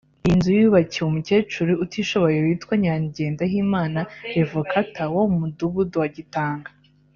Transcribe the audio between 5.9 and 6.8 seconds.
wa Gitanga